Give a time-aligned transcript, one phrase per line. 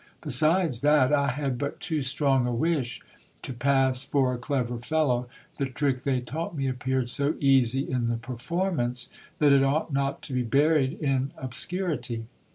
[0.21, 3.03] Besides that I had but too strong a wish
[3.43, 8.07] to pass for a clever fellow, the trick they taught me appeared so easy in
[8.07, 12.25] the performance, that it ought not to be buried in obscurity.